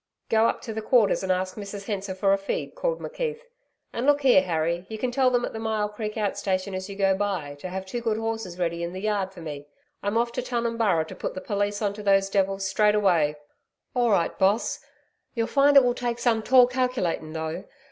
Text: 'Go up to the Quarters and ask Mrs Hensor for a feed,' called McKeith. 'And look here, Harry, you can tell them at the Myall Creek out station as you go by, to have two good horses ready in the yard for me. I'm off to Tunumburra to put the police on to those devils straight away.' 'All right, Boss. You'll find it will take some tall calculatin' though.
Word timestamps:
'Go 0.29 0.47
up 0.47 0.63
to 0.63 0.73
the 0.73 0.81
Quarters 0.81 1.21
and 1.21 1.31
ask 1.31 1.55
Mrs 1.57 1.85
Hensor 1.85 2.15
for 2.15 2.33
a 2.33 2.37
feed,' 2.39 2.73
called 2.73 2.99
McKeith. 2.99 3.41
'And 3.93 4.07
look 4.07 4.21
here, 4.21 4.41
Harry, 4.41 4.87
you 4.89 4.97
can 4.97 5.11
tell 5.11 5.29
them 5.29 5.45
at 5.45 5.53
the 5.53 5.59
Myall 5.59 5.89
Creek 5.93 6.17
out 6.17 6.39
station 6.39 6.73
as 6.73 6.89
you 6.89 6.95
go 6.95 7.15
by, 7.15 7.53
to 7.59 7.69
have 7.69 7.85
two 7.85 8.01
good 8.01 8.17
horses 8.17 8.57
ready 8.57 8.81
in 8.81 8.93
the 8.93 9.01
yard 9.01 9.31
for 9.31 9.41
me. 9.41 9.67
I'm 10.01 10.17
off 10.17 10.31
to 10.31 10.41
Tunumburra 10.41 11.05
to 11.05 11.15
put 11.15 11.35
the 11.35 11.39
police 11.39 11.83
on 11.83 11.93
to 11.93 12.01
those 12.01 12.31
devils 12.31 12.67
straight 12.67 12.95
away.' 12.95 13.35
'All 13.93 14.09
right, 14.09 14.35
Boss. 14.39 14.79
You'll 15.35 15.45
find 15.45 15.77
it 15.77 15.83
will 15.83 15.93
take 15.93 16.17
some 16.17 16.41
tall 16.41 16.65
calculatin' 16.65 17.33
though. 17.33 17.65